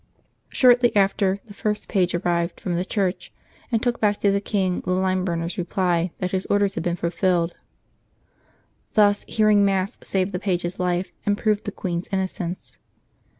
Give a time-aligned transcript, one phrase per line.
[0.49, 3.31] Shortly after, the first page arrived from the church,
[3.71, 6.95] and took back to the king the lime burner's reply that his orders had been
[6.95, 7.53] fulfilled.
[8.95, 12.79] Thus hearing Mass saved the page's life and proved the queen's innocence.